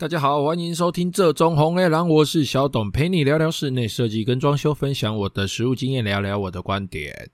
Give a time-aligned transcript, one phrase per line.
[0.00, 7.28] 大家好，欢迎收听这中红黑狼，我是小董，陪你聊聊室内设计跟装修，分享我的实务经验，聊聊我的观点。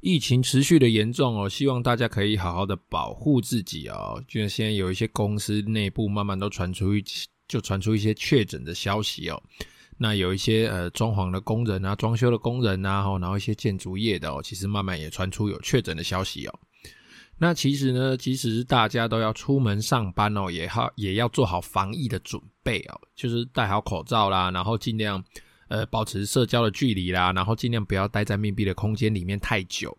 [0.00, 4.22] 疫情持续的严重哦，希望大家可以好好的保护自己哦。
[4.28, 7.02] 就像现在有一些公司内部慢慢都传出一，
[7.48, 9.42] 就传出一些确诊的消息哦。
[9.96, 16.60] 那有一些呃装潢的工人啊，装修的工人啊，然后一些建筑业的哦，其实慢慢也传出有确诊的消息哦。
[17.44, 25.20] 那其实呢，即使大家都要出门上班哦，也好也要做好防疫的准备哦，就是戴好口罩啦，然后尽量
[25.66, 29.98] 呃保持社交的距离啦，然后尽量不要待在密闭的空间里面太久。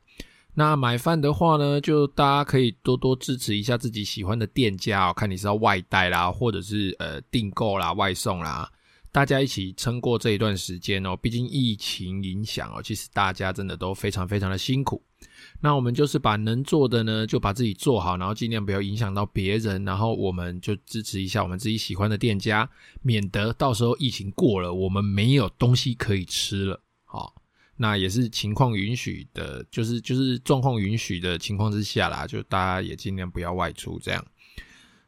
[0.54, 8.72] 那买饭的话呢，就大家可以多多支持一下自己喜欢的店家哦，看你是要外带啦，或者是呃订购啦、外送啦，
[9.12, 11.14] 大家一起撑过这一段时间哦。
[11.18, 15.04] 毕竟疫情影响哦，其实大家真的都非常非常的辛苦。
[15.66, 22.70] 那我们就是把能做的呢，就把自己做好，然后尽量不要影响到别人，然后我们就支持一下我们自己喜欢的店家，
[23.02, 26.82] 免得到时候疫情过了，我们没有东西可以吃了。
[27.06, 27.42] 好，
[27.78, 34.26] 那也是情况允许的，就是就是状况允许的情况之下啦，就大家也尽量不要外出这样。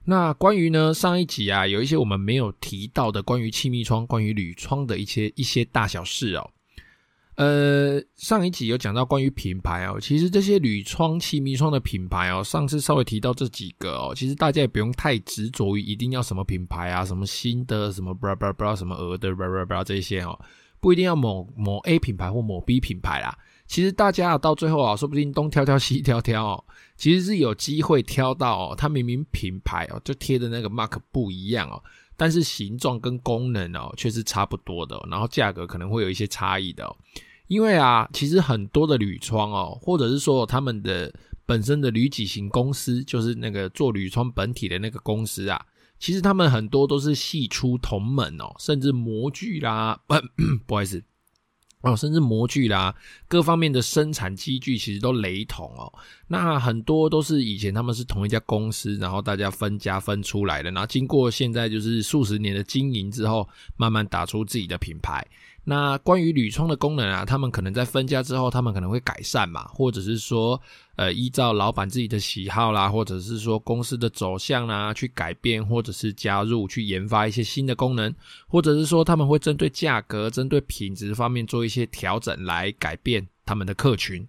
[0.06, 6.50] 那关于呢，上一集啊，有一些我们没有提到的关于气密窗、关于铝窗的一些一些大小事哦。
[7.36, 20.40] 呃，上一集有讲到关于品牌哦，其实这些铝窗、气密窗的品牌哦，上次稍微提到这几个哦，其实大家也不用太执着于一定要什么品牌啊，什么新的什么不知道不知道什么鹅的不知道不知道这些哦，
[20.80, 23.38] 不一定要某某 A 品牌或某 B 品牌啦。
[23.68, 26.64] 其实大家啊，到最后啊，说不定东挑挑西挑挑哦，
[26.96, 31.84] 其实是有机会挑到哦，它明明品牌哦，就贴的那个 mark 不一样哦，
[32.16, 36.96] 但是形状跟功能哦，却是差不多的哦，然后价格可能会有一些差异的哦。
[37.48, 41.14] 因为啊，其实很多的铝窗哦，或者是说他们的
[41.46, 45.64] 本身的铝几型公司，就是那个做铝窗本体的那个公司啊，
[46.00, 50.16] 其实他们很多都是系出同门哦，甚至模具啦，不，
[50.66, 51.04] 不好意思。
[51.82, 52.96] 哦，甚至模具啦，
[53.28, 55.94] 各方面的生产机具其实都雷同哦。
[56.28, 63.48] 那很多都是以前他们是同一家公司，然后大家分家分出来的，然后经过现在就是数十年的经营之后，
[63.78, 65.24] 慢慢打出自己的品牌。
[65.68, 70.62] 那关于铝窗的功能啊，他们可能在分家之后，他们可能会改善嘛，或者是说，
[70.96, 78.14] 呃，依照老板自己的喜好啦，或者是说公司的走向啦，去改变或者是加入，去研发一些新的功能，
[78.48, 84.24] 或者是说他们会针对价格、针对品质方面做一些调整来改变他们的客群。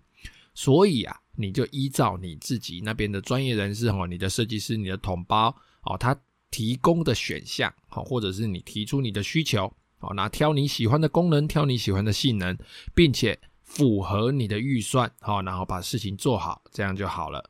[0.55, 6.19] 所以啊，你就依照你自己那边的专业人士哈，你的设计师、你的同胞哦，他
[6.51, 9.71] 提供的选项哦，或者是你提出你的需求。
[9.99, 12.57] 好，那挑你喜欢的功能，挑你喜欢的性能，
[12.95, 17.43] 并且符合你的预算，好，然后把事情做好，这样就好了。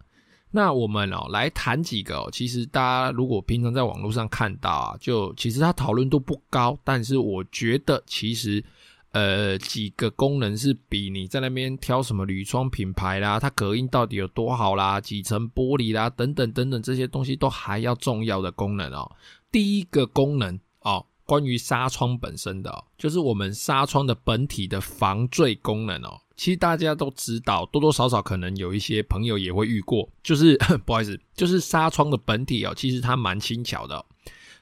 [0.53, 8.65] 那我们哦来谈几个哦，其实大家如果平常在网络上看到啊，就其实它讨论度不高，但是我觉得其实
[9.11, 19.11] 呃几个功能是比你在那边挑什么铝窗品牌啦，它隔音到底有多好啦，几层玻璃啦，等等等等这些东西都还要重要的功能哦。
[19.51, 21.05] 第一个功能哦。
[21.27, 34.03] 关于纱窗本身的哦，就是我们纱窗的本体的防坠功能哦，其实大家都知道，多多少少可能有一些朋友也会遇过，就是 不好意思，就是纱窗的本体哦，其实它蛮轻巧的，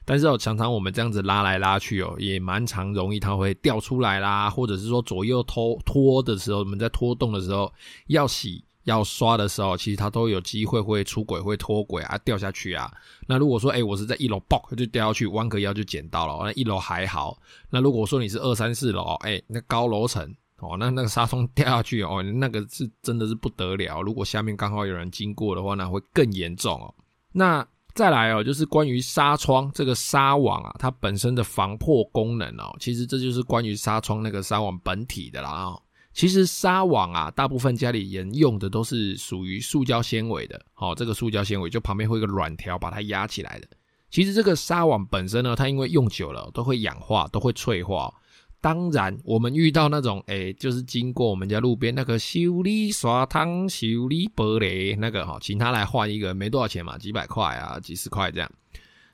[0.03, 7.71] 但是哦，常常我们这样子拉来拉去哦，也蛮常容易它会掉出来啦，或者是说左右拖拖的时候，我们在拖动的时候
[8.07, 8.64] 要洗。
[8.85, 12.91] 要刷的时候，其实它都有机会会出轨、会脱轨啊，掉下去啊。
[13.27, 16.45] 那如果说，哎、我是在一楼，爆就掉下去，弯个腰就捡到了。
[16.45, 17.37] 那一楼还好。
[17.69, 20.23] 那如果说你是二三四楼，哎、那高楼层
[20.59, 24.01] 哦，那那个纱窗掉下去哦，那个是真的是不得了。
[24.01, 26.93] 如果下面刚好有人经过的话，那会更严重哦。
[27.31, 35.81] 那再来哦，就是关于纱窗这个纱网啊，它本身的防破功能哦，其实这就是关于纱窗那个纱网本体的啦哦。
[36.15, 40.59] 其实纱网啊，大部分家里人用的都是属于塑胶纤维的。
[40.73, 43.67] 好，这个塑胶纤维就旁边会有一个软条把它压起来的。
[44.09, 48.13] 其实这个纱网本身呢，它因为用久了都会氧化，都会脆化。
[48.61, 58.49] 当然，我们遇到那种诶，就是经过我们家路边那个修理刷汤、修理玻璃那个哈，请他来换一个，没多少钱嘛，几百块啊，几十块这样。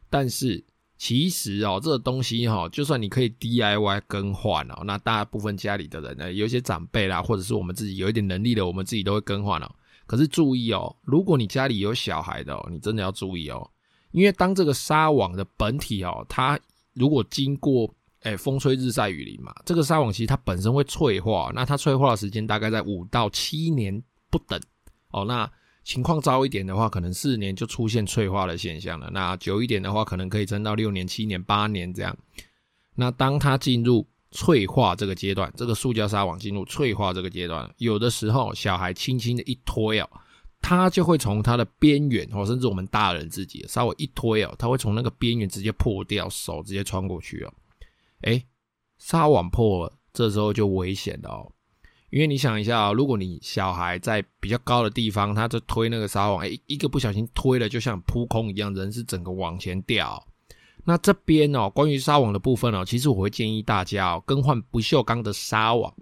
[0.08, 0.64] 但是。
[1.02, 9.76] 其实哦，这个东西哈，就算你可以 DIY 更换哦，那大部分家里的人呢，有一些长辈啦，或者是我们自己有一点能力的，我们自己都会更换哦。
[10.06, 13.68] 可是注意哦，如果你家里有小孩的哦，你真的要注意哦，
[14.12, 16.60] 因为当这个纱网的本体哦，它
[16.94, 24.00] 如果经过诶风吹日晒雨淋嘛，这个纱网其实它本身会脆化，那它脆化的时间大概在五到七年
[24.30, 24.62] 不等
[25.10, 25.52] 哦，那。
[25.84, 29.10] 情况糟一点的话，可能四年就出现脆化的现象了。
[29.12, 32.16] 那久一点的话，可能可以撑到六年、七年、八年这样。
[32.96, 40.10] 那当它进入脆化这个阶段，这个塑胶纱网进入脆化这个阶段，有的时候小孩轻轻的一推哦，
[40.62, 47.54] 它就会从它的边缘哦，甚至我们大人自己稍微一推哦，它会从那个边缘直接破掉，手直接穿过去哦。
[48.22, 48.46] 诶，
[49.00, 51.52] 纱网破了，这时候就危险了哦。
[52.12, 60.22] 因为你想一下，如果你小孩在比较高的地方，他就推那个纱网，哎，一个不小心推了，就像扑空一样，人是整个往前掉。
[60.84, 65.94] 那这边哦，关于纱网的部分哦，其实我会建议大家哦，更换不锈钢的纱网，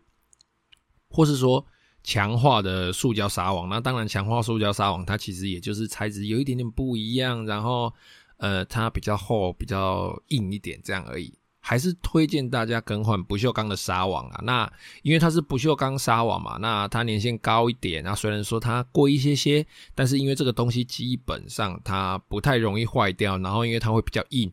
[1.10, 1.64] 或是说
[2.04, 3.70] 强化的塑胶纱网。
[3.70, 7.94] 那当然，强化塑胶纱网它其实也就是材质有一点点不一样，然后
[8.38, 11.38] 呃，它比较厚、比较硬一点这样而已。
[11.70, 14.42] 还是推荐大家更换不锈钢的纱网啊。
[14.44, 14.74] 那
[15.04, 18.04] 因为它是不锈钢纱网嘛，那它年限高一点。
[18.04, 19.64] 那虽然说它贵一些些，
[19.94, 24.52] 但是因为这个东西基本上它不太容易坏掉，然后因为它会比较硬，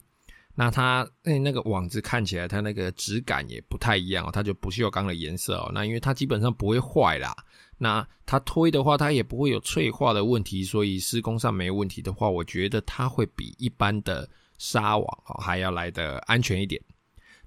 [0.54, 5.70] 那它那那个网子看起来它那个质感也不太一样哦，它就不锈钢的颜色哦。
[5.72, 7.34] 那因为它基本上不会坏啦，
[7.78, 14.28] 那它推的话它也不会有脆化的问题，所以施工上没问题的话，我觉得它会比一般的
[14.58, 16.78] 纱网还要来得安全一点。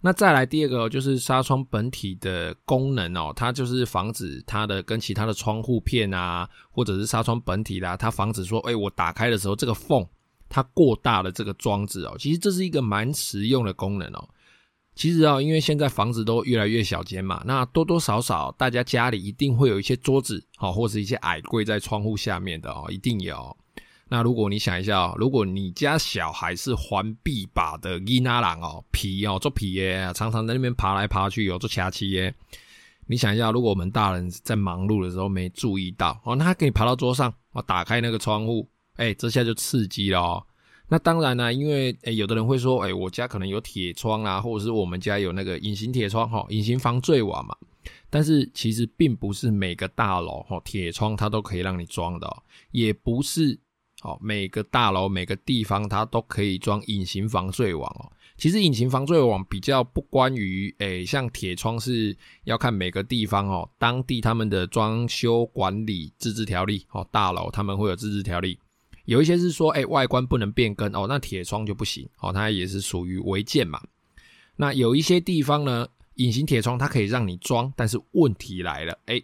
[0.01, 10.07] 那再来第二个就是纱窗本体的功能哦，它就是防止它的跟其他的窗户片啊，或者是纱窗本体啦，它防止说，哎，我打开的时候这个缝
[10.47, 14.29] 它过大的这个装置哦，其实这是一个蛮实用的功能哦。
[14.95, 23.55] 其实啊，因为现在房子都越来越小间嘛，那多多少少大家家里一定会有一些桌子哦，或者一些矮柜在窗户下面的哦，一定有。
[24.11, 32.33] 那如果你想一下哦，如果你家小孩是环臂把的伊那郎哦，皮哦做皮耶，常常在那边爬来爬去哦做掐七耶，
[33.05, 40.43] 你想一下，如果我们大人在忙碌的时候没注意到哦，那他可以爬到桌上哦，打开那个窗户，哎，这下就刺激了哦。
[40.87, 47.55] 那当然呢，因为诶有的人会说，哎，我家可能有铁窗啊，或者是我们家有那个隐形铁窗哈，隐形防坠网嘛。
[48.09, 52.41] 但是其实并不是每个大楼哈铁窗它都可以让你装的哦，
[52.71, 53.59] 也不是。
[54.01, 58.11] 好，每个大楼每个地方它都可以装隐形防坠网哦。
[58.37, 62.15] 其实隐形防坠网比较不关于，诶，像铁窗是
[62.45, 68.57] 要看每个地方哦，当地他们的装修管理自治条例哦，大楼他们会有自治条例，
[69.03, 73.81] 有一些是说，诶，外观不能变更哦，那铁窗就不行哦，它也是属于违建嘛。
[74.55, 75.85] 那有一些地方呢，
[76.15, 79.21] 隐形铁窗它可以让你装，但是问题来了，诶。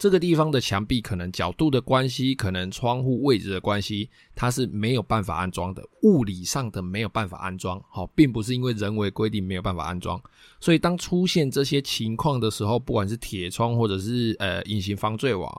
[0.00, 10.18] 这个地方的墙壁可能角度的关系，可能窗户位置的关系，它是没有办法安装的，物理上的没有办法安装，好，并不是因为人为规定没有办法安装。
[10.58, 15.54] 所以当出现这些情况的时候，不管是铁窗或者是呃隐形防坠网，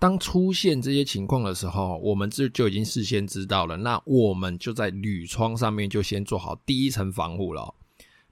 [0.00, 7.72] 当出现这些情况的时候，我们这就已经事先知道了，那我们就在铝窗上面就先做好第一层防护了。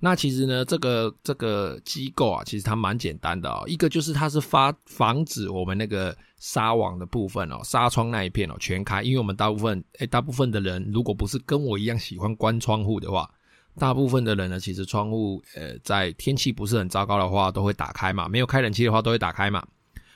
[0.04, 3.62] 那其实呢，这个这个机构啊，其实它蛮简单的哦。
[3.68, 13.30] 一个就是它是发防止我们那个纱网的部分哦，纱窗那一片哦全开，因为我们大部分诶大部分的人如果不是跟我一样喜欢关窗户的话，
[13.78, 19.64] 大部分的人呢，其实窗户呃在天气不是很糟糕的话都会打开嘛，没有开冷气的话都会打开嘛。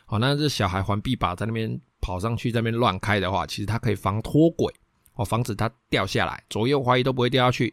[0.05, 4.75] 好，那这小孩环臂把在那边跑上去，在那边乱开的话，其实它可以防脱轨
[5.15, 7.73] 哦，防止它掉下来，左右滑移都不会掉下去。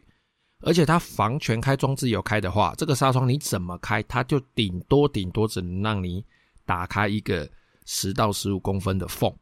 [0.64, 6.24] 而且它防全开装置有开的话，这个纱窗你怎么开，它就顶多顶多只能让你
[6.64, 7.48] 打开一个
[7.84, 9.32] 十到十五公分的缝。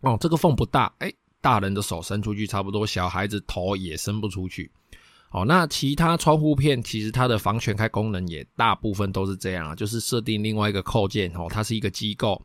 [0.00, 4.70] 哦，这个缝不大，哎，大人的手伸出去差不多，小孩子头也伸不出去。
[5.30, 12.40] 哦，那其他窗户片其实它的防全开功能也大部分都是这样啊，就是设定另外一个扣件哦，它是一个机构。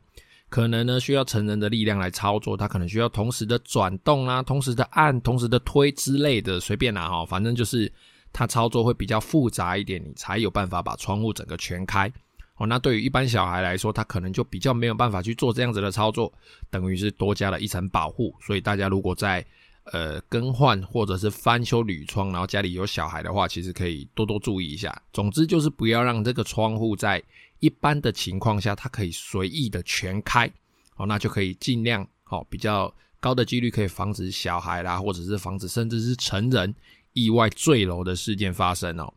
[0.48, 7.92] 可能呢需要成人的力量来操作，它可能需要同时的转动啊，同时的按，同时的推之类的，随便拿哈，反正就是
[8.32, 12.12] 它操作会比较复杂一点，你才有办法把窗户整个全开。
[12.56, 16.32] 哦，那对于一般小孩来说，他可能就比较没有办法去做这样子的操作，
[16.70, 18.34] 等于是多加了一层保护。
[18.40, 19.46] 所以大家如果在
[19.92, 25.00] 呃更换或者是翻修铝窗，然后家里有小孩的话，其实可以多多注意一下。
[25.12, 27.22] 总之就是不要让这个窗户在
[27.60, 30.50] 一般的情况下，它可以随意的全开，
[30.96, 36.74] 哦，那就可以尽量，哦，比较高的几率可以防止小孩啦，或者是防止甚至是成人
[37.12, 39.12] 意外坠楼的事件发生哦。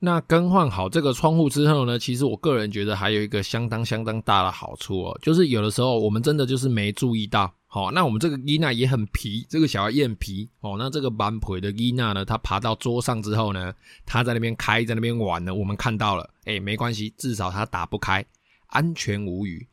[0.00, 7.52] 那更换好这个窗户之后呢，其实我个人觉得还有一个相当相当大的好处哦，就是有的时候我们真的就是没注意到。
[7.74, 10.48] 好，那我们这个伊娜也很皮，这个小孩也很皮。
[10.60, 13.74] 哦，那这个蛮皮的伊娜呢，他爬到桌上之后呢，
[14.06, 18.24] 他在那边开，在那边玩呢，我们看到了，哎，没关系，至少他打不开，
[18.68, 19.66] 安全无虞。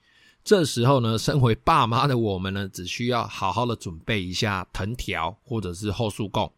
[0.43, 6.51] 这时候呢，身为爸妈的我们呢，只需要好好的准备一下藤条或者是后束供，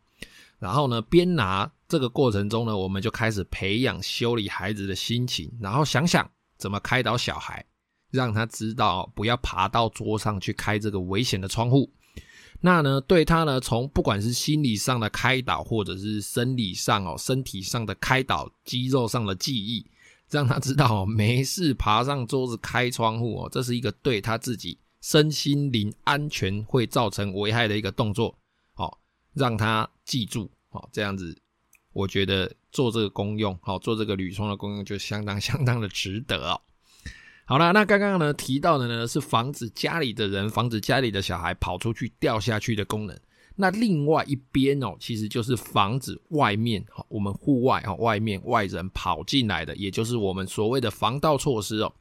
[0.59, 6.25] 然后呢，边拿这个过程中呢，我们就开始培养修理孩子的心情，然后想想
[6.57, 7.65] 怎么开导小孩，
[8.13, 11.91] 让他知道不要爬到桌上去开这个危险的窗户。
[12.61, 19.85] 那呢，对他呢，从不管是心理上的开导，或者是生理上哦，身体上的开导，肌肉上的记忆。
[20.29, 28.35] 让他知道哦，没事爬上桌子开窗户哦，这是一个对他自己身心灵安全会造成危害的一个动作。
[28.73, 28.99] 好，
[29.33, 31.37] 让他记住哦，这样子，
[31.91, 36.61] 我觉得做这个功用，好，做这个铝窗的功用就相当相当的值得哦。
[37.45, 43.19] 好了，那刚刚呢提到的呢是防止家里的人，防止家里的小孩跑出去掉下去的功能。
[43.55, 51.93] 那另外一边哦，其实就是防止外面哈，我们户外哈，外面外人跑进来的，也就是我们所谓的防盗措施哦。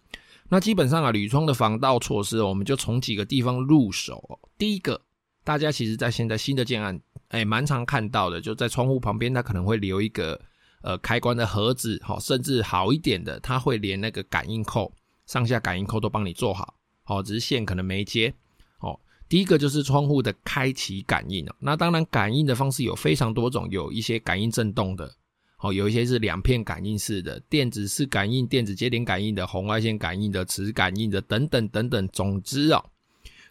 [0.48, 4.40] 那基本上啊，铝窗的防盗措施，我们就从几个地方入手。
[4.56, 5.00] 第一个，
[5.44, 10.40] 大家其实在现在新的建案，哎，蛮常看到的，就在窗户旁边，它可能会留一个
[10.82, 14.92] 呃开关的盒子，好，甚至好一点的，它会连那个感应扣，
[15.32, 16.74] 上下感应扣都帮你做好，
[17.04, 18.34] 好，只是线可能没接。
[18.80, 25.10] 哦第一个就是窗户的开启感应哦，那当然感应的方式有非常多种，有一些感应震动的，
[25.60, 32.06] 哦，有一些是两片感应式的，电子式感应、电子接点感应的、红外线感应的、磁感应的等等等等。
[32.08, 32.84] 总之哦，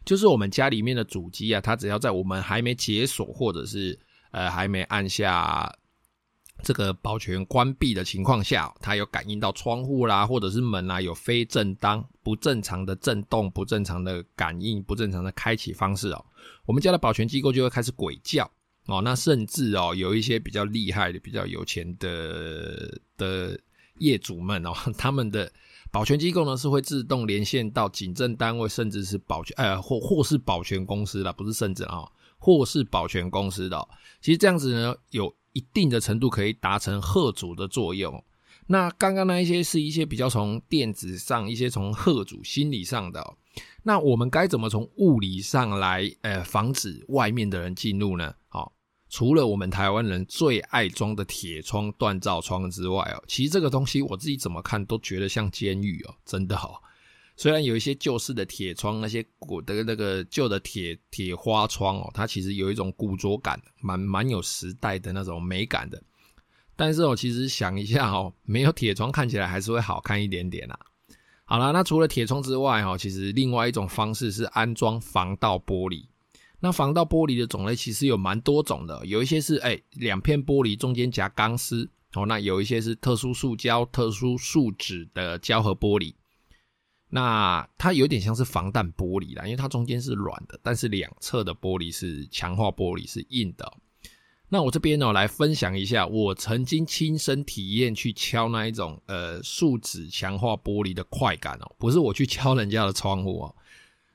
[0.06, 3.98] 就是我们家里面的主机啊，它只要在我们还没解锁或者是
[4.30, 5.68] 呃还没按下。
[6.64, 16.26] 这个保全关闭的情况下，它有感应到窗户啦，或者是门啦，有非正当、不正常的震动、不正常的感应、不正常的开启方式哦。
[16.66, 18.50] 我们家的保全机构就会开始鬼叫
[18.86, 19.02] 哦。
[19.02, 23.60] 那甚至哦，有一些比较厉害的、比较有钱的的
[23.98, 25.52] 业主们哦，他们的
[25.92, 33.88] 保全机构呢是会自动连线到警政单位，甚至是保全呃或或是保全公司啦，不是甚至啊、哦，或是保全公司的、
[34.22, 35.34] 其实这样子呢有。
[35.54, 38.24] 一定的程度可以达成吓阻的作用。
[38.68, 43.36] 那刚刚那一些是一些比较从电子上，一些从吓阻心理上的。
[43.84, 48.34] 那我们该怎么从物理上来呃防止外面的人进入呢？
[48.48, 48.72] 好，
[49.10, 56.76] 除了我们台湾人最爱装的铁窗、锻造窗之外哦，其实这个东西我自己怎么看都觉得像监狱哦，真的哦。
[57.42, 66.00] 虽然有一些旧式的铁窗，那些古的那个旧的铁铁花窗哦，它其实有一种古拙感，蛮蛮有时代的那种美感的。
[66.76, 70.80] 但是哦，其实想一下哦，没有铁窗看起来还是会好看一点点啦。
[71.46, 76.06] 好啦，那除了铁窗之外哦，其实另外一种方式是安装防盗玻璃。
[76.60, 86.14] 那防盗玻璃的种类其实有蛮多种的，有一些是哎两片玻璃中间夹钢丝哦，那有一些是特殊塑胶、特殊树脂的胶合玻璃。
[87.14, 93.70] 那它有点像是防弹玻璃啦，因为它中间是软的，但是两侧的玻璃是强化玻璃，是硬的。
[94.48, 103.56] 那我这边呢，来分享一下我曾经亲身体验去敲那一种呃树脂强化玻璃的快感哦，不是我去敲人家的窗户哦，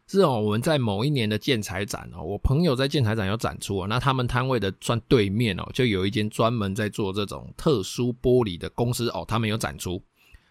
[0.07, 10.03] 是哦我们在某一年的建材展哦，我朋友在建材展有展出哦，那他们摊位的专对面哦，就有一间专门在做这种特殊玻璃的公司哦，他们有展出。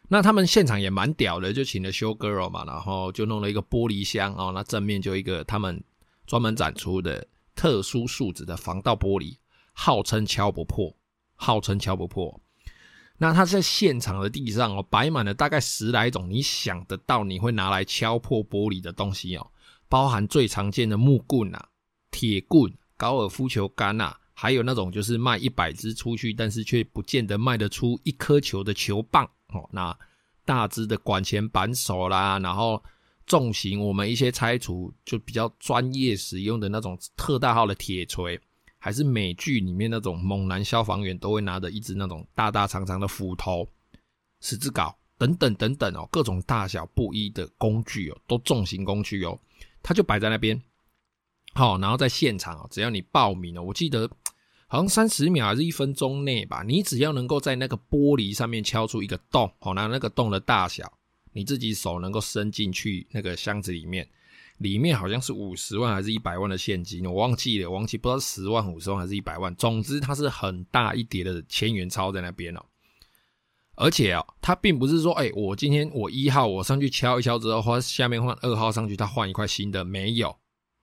[0.08, 5.84] 那他们现场也蛮屌的，就请了修 girl 嘛，然后就弄了一个玻璃箱哦，那正面就一个他们
[6.28, 9.38] 专门展出的特殊树脂的防盗玻璃，
[9.74, 10.96] 号称敲不破，
[11.36, 12.40] 号称敲不破。
[13.18, 19.48] 那他在现场的地上哦，摆满了大概十来种你想得到你会拿来敲破玻璃的东西哦，
[19.88, 21.70] 包含最常见的木棍、啊、
[22.12, 29.28] 铁棍、高尔夫球杆呐、啊，还有那种就是卖一百支出去，但是却不见得卖得出一颗球的球棒。
[29.56, 29.98] 哦，那
[30.46, 32.84] 大支的管钳扳手啦，然后
[33.26, 38.40] 重型我们一些拆除就比较专业使用的那种特大号的铁锤，
[38.78, 43.68] 还是美剧里面那种猛男消防员都会拿的一支那种大大长长的斧头、
[44.42, 49.40] 十字镐等等等等哦，各种大小不一的工具哦，都重型工具哦，
[49.82, 50.62] 它就摆在那边。
[51.54, 54.10] 好，然后在现场哦，只要你报名哦，我记得。
[54.76, 60.92] 好像三十秒还是一分钟内吧，你只要能够在那个玻璃上面敲出一个洞，好，那那个洞的大小，
[61.32, 64.06] 你自己手能够伸进去那个箱子里面，
[64.58, 72.66] 里面好像是五十万还是一百万的现金，我忘记了，忘记不知道十万、五十万还是一百万，总之它是很大一叠的千元钞在那边哦。
[73.76, 80.36] 而且哦，它并不是说，哎，我今天我一号我上去敲一敲之后，或下面换二号上去，它换一块新的，没有，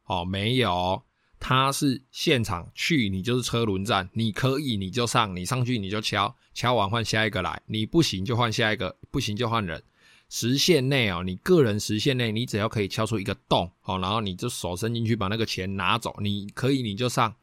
[0.06, 1.02] 哦，没有。
[1.44, 9.82] 它是现场去，你就是车轮战，你可以你就上，你上去你就敲，敲完换下一个来，你不行就换下一个，不行就换人。
[10.28, 17.34] 时限内哦，你个人时限内，你只要可以敲出一个洞，好，然后你就手伸进去把那个钱拿走，你可以你就上。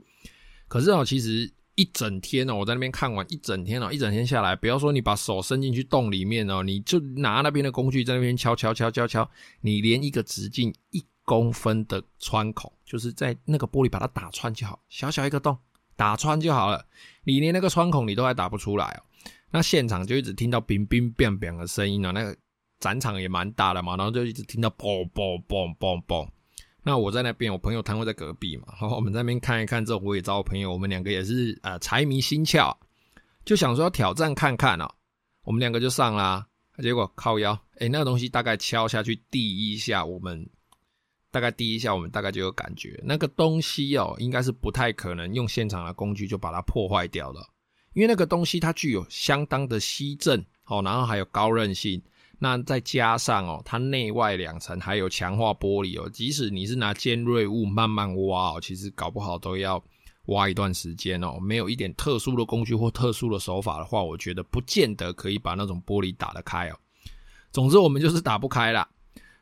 [0.70, 9.29] 可是哦，其实一整天哦，我在那边看完一整天哦，一整天下来，不要说你把手伸进去洞里面哦，你就拿那边的工具在那边敲敲敲敲敲，
[9.60, 15.55] 你连一个直径一公分的穿孔，就是在那个玻璃把它打穿就好，小小一个洞
[15.95, 16.83] 打穿就好了，
[17.24, 19.00] 你连那个穿孔你都还打不出来哦。
[19.51, 22.36] 那现场就一直听到冰冰冰冰的声音哦，那个。
[22.79, 26.25] 展场也蛮大的嘛，然后就一直听到嘣嘣嘣嘣嘣。
[26.81, 32.74] 那我在那边，我朋友摊位在隔壁嘛，然后我们在那边看一看之后，我也找我朋友，我们两个也是呃财迷心窍，
[33.43, 34.89] 就想说挑战看看哦。
[35.43, 36.48] 我们两个就上啦，
[36.81, 40.50] 结果靠腰，诶，那个东西大概敲下去第一下，我们
[41.31, 47.41] 大概第一下我们大概就有感觉，那个东西哦，应该是不太可能用现场的工具就把它破坏掉了，
[47.93, 52.01] 因为那个东西它具有相当的吸震哦，然后还有高韧性。
[52.41, 59.83] 那再加上哦，它内外两层还有强化玻璃哦，即使你是拿尖锐物慢慢挖哦，其实搞不好都要
[60.27, 61.38] 挖一段时间哦。
[61.41, 66.79] 没有一点特殊的工具或特殊的手法的话，我觉得不见得可以把那种玻璃打得开哦。
[67.51, 68.88] 总之，我们就是打不开啦。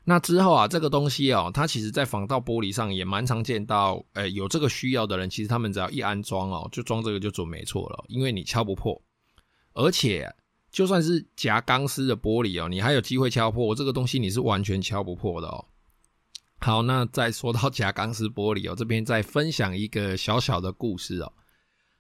[0.10, 9.02] 那之后啊，这个东西哦，它其实在防盗玻璃上也蛮常见到，呃，有这个需要的人，其实他们只要一安装哦，就装这个就准没错了，因为你敲不破，
[9.74, 10.34] 而且。
[10.70, 15.66] 就算是夹钢丝的玻璃哦，你还有机会敲破这个东西，你是完全敲不破的哦。
[16.60, 21.34] 好，那再说到夹钢丝玻璃哦，这边再分享一个小小的故事哦。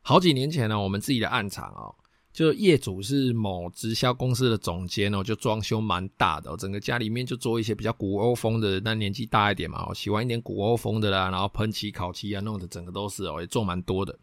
[0.01, 1.95] 好几年前呢，我们自己的案场哦，
[2.37, 14.15] 就业主是某直销公司的总监哦，就装修蛮大的，整个家里面就做一些比较古欧风的，那年纪大一点嘛，喜欢一点古欧风的啦，然后喷漆、烤漆啊，弄得整个都是哦，也做蛮多的。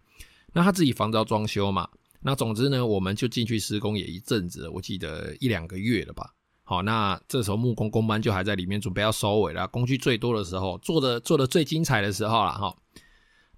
[0.52, 1.88] 那他自己房子要装修嘛。
[2.20, 6.30] 那总之呢，我们就进去施工也一阵子，我记得一两个月了吧。
[6.62, 12.76] 好，那这时候木工工班就还在里面准备要收尾了，工具最多的时候，做的做的最精彩的时候了哈。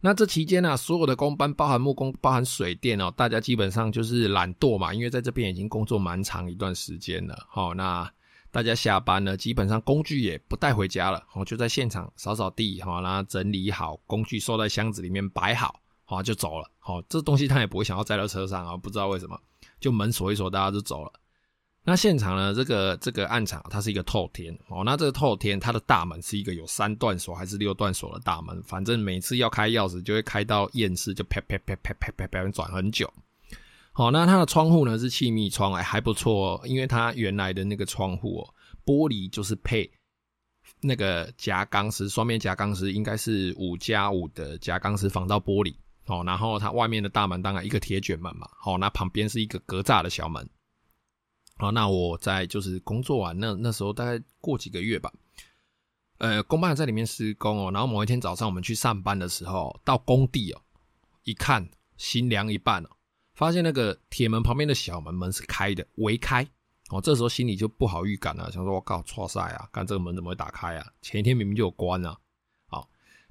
[0.00, 7.47] 那这期间呢、所有的工班，包含木工，包含水电哦，大家基本上就是懒惰嘛，因为在这边已经工作蛮长一段时间了。
[7.49, 8.09] 好，那
[8.50, 15.80] 大家下班呢，基本上工具也不带回家了，我就在现场扫扫地，好，然后整理好工具，收在箱子里面摆好。
[16.09, 16.71] 好，就走了。
[16.78, 19.37] 好，这东西他也不会想要载到车上啊，不知道为什么，
[19.80, 21.13] 就门锁一锁，大家就走了。
[21.88, 33.08] 那现场呢，这个这个暗场它是一个透天哦，那这个透天它的大门是一个有三段锁还是六段锁的大门，反正每次要开钥匙就会开到厌世，就啪啪啪啪啪啪啪转很久。
[33.92, 39.88] 好，那它的窗户呢是气密窗，哎还不错哦，因为它原来的那个窗户哦，玻璃就是配
[40.80, 45.72] 那个夹钢丝，双面夹钢丝应该是五加五的夹钢丝防盗玻璃。
[46.06, 50.44] 哦，然后它外面的大门当然一个铁卷门嘛，好，那旁边是一个格栅的小门。
[51.56, 55.12] 好，那我在就是工作完那那时候大概过几个月吧，
[56.19, 60.60] 呃，工办在里面施工哦，然后某一天早上我们去上班的时候，到工地哦，
[61.25, 62.88] 一看心凉一半哦，
[63.34, 66.47] 发现那个铁门旁边的小门门是开的，微开。
[66.90, 70.86] 哦，这时候心里就不好预感了，想说我靠，错赛啊，看这个门怎么会打开啊？
[71.02, 72.16] 前一天明明就有关啊。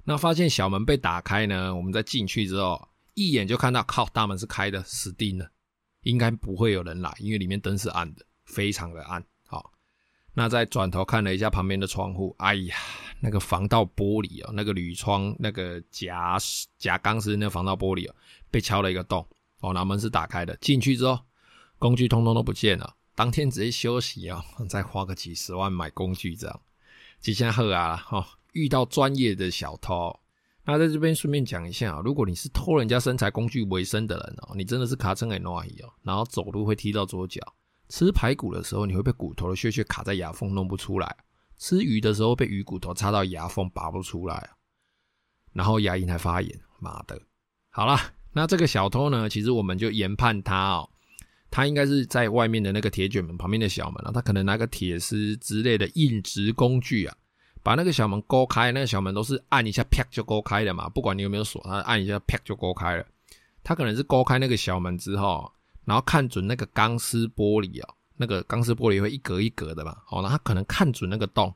[0.08, 5.50] 那发现小门被打开呢，我们再进去之后，一眼就看到靠，大门是开的，死定了，
[6.06, 9.20] 应该不会有人来，因为里面灯是暗的，非常的暗。
[9.44, 9.72] 好，
[10.34, 12.76] 那再转头看了一下旁边的窗户，哎呀，
[13.18, 16.38] 那个防盗玻璃哦，那个铝窗那个夹
[16.78, 18.14] 夹钢丝那个防盗玻璃哦，
[18.52, 19.26] 被敲了一个洞。
[19.58, 21.18] 哦，那门是打开的，进去之后，
[21.76, 22.94] 工具通通都不见了。
[23.16, 26.60] 当天直接休息啊， 再花个几十万买工具这样，
[27.18, 28.28] 几千赫啊，哈。
[28.52, 30.18] 遇到专业的小偷，
[30.68, 37.40] 那在这边顺便讲一下，如果你是偷人家身材工具为生的人哦，你真的是卡成很乱哦，然后走路会踢到左脚，
[37.88, 41.16] 吃排骨的时候你会被骨头的屑屑卡在牙缝弄不出来，
[41.56, 44.50] 吃鱼的时候被鱼骨头插到牙缝拔不出来，
[45.52, 47.22] 然后牙龈还发炎，妈的！
[47.70, 50.90] 好啦，那这个小偷呢，其实我们就研判他哦，
[51.48, 57.16] 他应该是在外面的那个铁卷门旁边的小门啊，他可能拿个铁丝之类的硬质工具啊。
[57.66, 63.04] 把那个小门勾开，那个小门都是按一下啪就勾开的嘛，不管你有没有锁，它按一下啪就勾开了。
[63.64, 65.50] 他可能是勾开那个小门之后，
[65.84, 71.52] 然后看准那个钢丝玻璃哦，那个钢丝玻璃会一格一格的嘛，哦，那他可能看准那个洞，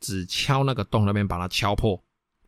[0.00, 1.98] 只敲那个洞那边把它敲破，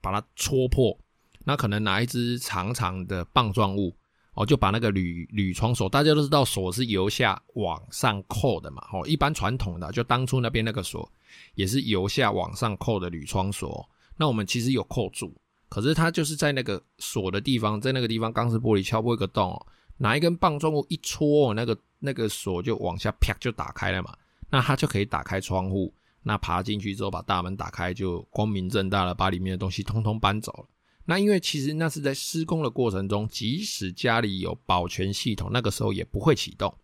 [0.02, 0.94] 把它戳破。
[1.42, 3.96] 那可能拿一支长长的棒状物，
[4.36, 11.10] 哦，就把那个铝铝窗锁，大家都知道锁是由下往上扣的嘛，哦，一般传统的就当初那边那个锁。
[11.54, 15.34] 也是由下往上扣的铝窗锁，那我们其实有扣住，
[15.68, 19.60] 可是它就是在那个锁的地方，在那个地方钢丝玻璃敲破一个洞，
[19.98, 24.16] 拿一根棒状物一戳，那个那个锁就往下啪就打开了嘛。
[24.48, 30.66] 那他就可以打开窗户，那爬进去之后把大门打开，就光明正大的把里面的东西通通搬走了。
[31.08, 36.76] 那因为其实那是在施工的过程中，即使家里有保全系统，那个时候也不会启动，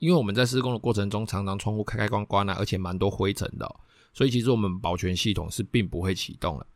[0.00, 3.72] 因为我们在施工的过程中，常常窗户开开关关啊，而且蛮多灰尘的，
[4.12, 6.66] 所以其实我们保全系统是并不会启动的。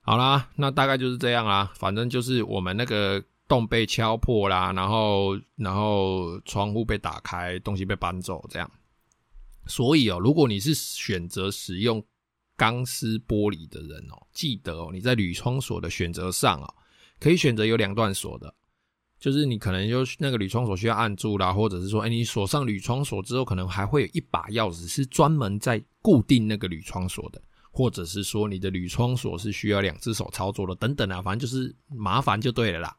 [0.00, 8.70] 好啦，那大概就是这样啦，反正就是我们那个洞被敲破啦，然后然后窗户被打开，东西被搬走这样。
[9.66, 12.02] 所以哦，如果你是选择使用。
[12.56, 16.72] 钢丝玻璃的人哦，记得哦，你在铝窗锁的选择上啊，
[17.18, 18.54] 可以选择有两段锁的，
[19.18, 32.96] 就是你可能就那个铝窗锁需要按住啦，或者是说，哎，你锁上铝窗锁之后，可能还会有一把钥匙是专门在固定那个铝窗锁的，或者是说你的铝窗锁是需要两只手操作的，等等啊，反正就是麻烦就对了啦。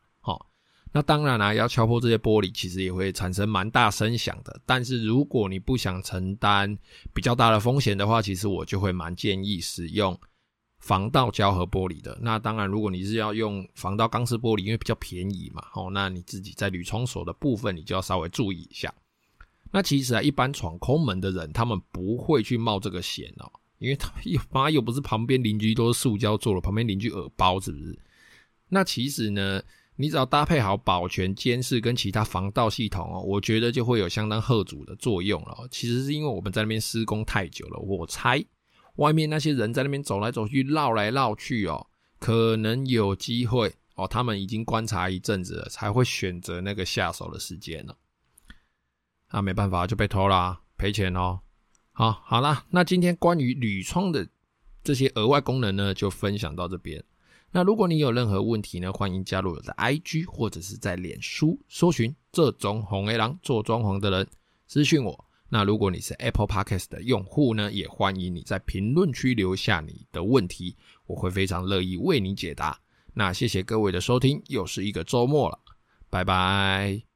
[0.96, 4.62] 那当然啦、要敲破这些玻璃，其实也会产生蛮大声响的。
[4.66, 6.74] 但是如果你不想承担
[7.14, 10.18] 比较大的风险的话，其实我就会蛮建议使用
[10.80, 12.18] 防盗胶合玻璃的。
[12.22, 18.94] 那当然，如果你是要用防盗钢丝玻璃，因为比较便宜嘛，哦，那你自己在铝窗锁的部分，你就要稍微注意一下。
[19.72, 28.00] 那其实啊，一般闯空门的人，他们不会去冒这个险哦，因为他又妈又不是旁边邻居都是塑胶做的，旁边邻居耳包是不是？
[28.70, 29.62] 那其实呢？
[29.96, 35.68] 你只要搭配好保全监视跟其他防盗系统哦，我觉得就会有相当吓阻的作用了。
[35.72, 38.44] 其实是因为我们在那边施工太久了，我猜
[38.96, 41.88] 外面那些人在那边走来走去、绕来绕去哦，
[42.20, 47.98] 可能有机会哦，他们已经观察一阵子了，才会选择那个下手的时间了。
[49.32, 51.40] 那没办法，就被偷啦，赔钱哦。
[51.92, 54.28] 好，好啦，那今天关于铝窗的
[54.84, 57.02] 这些额外功能呢，就分享到这边。
[57.56, 64.28] 那如果你有任何问题呢，欢迎加入我的 IG 或者是在脸书搜寻这种红 A 狼做装潢的人
[64.68, 65.26] 私讯我。
[65.48, 72.78] 那如果你是 Apple Podcast 的用户呢，也欢迎你在评论区留下你的问题，我会非常乐意为你解答。
[73.14, 75.58] 那谢谢各位的收听，又是一个周末了，
[76.10, 77.06] 拜拜。